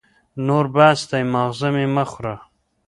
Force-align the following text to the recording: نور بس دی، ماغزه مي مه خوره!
نور 0.45 0.65
بس 0.75 0.99
دی، 1.09 1.21
ماغزه 1.33 1.69
مي 1.75 1.85
مه 1.95 2.03
خوره! 2.11 2.35